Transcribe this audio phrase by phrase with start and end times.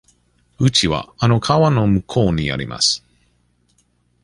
[0.57, 3.05] うちはあの川の向こうにあります。